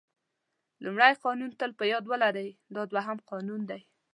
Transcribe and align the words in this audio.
لومړی 0.83 1.13
قانون 1.25 1.51
تل 1.59 1.71
په 1.79 1.83
یاد 1.91 2.03
ولرئ 2.07 2.49
دا 2.75 2.81
دوهم 2.91 3.17
قانون 3.29 3.61
دی. 3.69 3.81